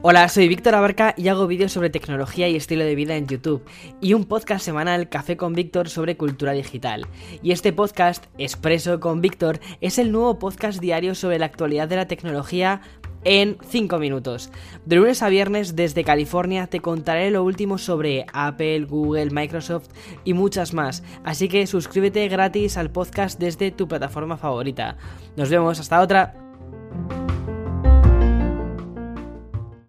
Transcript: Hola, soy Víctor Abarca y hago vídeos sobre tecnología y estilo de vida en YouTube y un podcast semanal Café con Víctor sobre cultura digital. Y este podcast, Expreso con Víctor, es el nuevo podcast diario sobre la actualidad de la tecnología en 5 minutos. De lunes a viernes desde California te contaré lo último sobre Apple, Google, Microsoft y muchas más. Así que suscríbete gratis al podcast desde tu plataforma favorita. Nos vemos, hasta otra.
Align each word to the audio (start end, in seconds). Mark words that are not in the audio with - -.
Hola, 0.00 0.28
soy 0.28 0.46
Víctor 0.46 0.76
Abarca 0.76 1.12
y 1.16 1.26
hago 1.26 1.48
vídeos 1.48 1.72
sobre 1.72 1.90
tecnología 1.90 2.48
y 2.48 2.54
estilo 2.54 2.84
de 2.84 2.94
vida 2.94 3.16
en 3.16 3.26
YouTube 3.26 3.64
y 4.00 4.14
un 4.14 4.26
podcast 4.26 4.64
semanal 4.64 5.08
Café 5.08 5.36
con 5.36 5.54
Víctor 5.54 5.88
sobre 5.88 6.16
cultura 6.16 6.52
digital. 6.52 7.08
Y 7.42 7.50
este 7.50 7.72
podcast, 7.72 8.26
Expreso 8.38 9.00
con 9.00 9.20
Víctor, 9.20 9.58
es 9.80 9.98
el 9.98 10.12
nuevo 10.12 10.38
podcast 10.38 10.80
diario 10.80 11.16
sobre 11.16 11.40
la 11.40 11.46
actualidad 11.46 11.88
de 11.88 11.96
la 11.96 12.06
tecnología 12.06 12.80
en 13.24 13.58
5 13.68 13.98
minutos. 13.98 14.52
De 14.86 14.94
lunes 14.94 15.20
a 15.20 15.30
viernes 15.30 15.74
desde 15.74 16.04
California 16.04 16.68
te 16.68 16.78
contaré 16.78 17.32
lo 17.32 17.42
último 17.42 17.76
sobre 17.76 18.24
Apple, 18.32 18.84
Google, 18.84 19.30
Microsoft 19.30 19.88
y 20.22 20.32
muchas 20.32 20.74
más. 20.74 21.02
Así 21.24 21.48
que 21.48 21.66
suscríbete 21.66 22.28
gratis 22.28 22.76
al 22.76 22.92
podcast 22.92 23.40
desde 23.40 23.72
tu 23.72 23.88
plataforma 23.88 24.36
favorita. 24.36 24.96
Nos 25.36 25.50
vemos, 25.50 25.80
hasta 25.80 26.00
otra. 26.00 26.47